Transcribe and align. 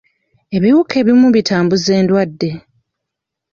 Ebiwuka 0.55 0.93
ebimu 1.01 1.27
bitambuza 1.35 1.91
endwadde. 2.01 2.51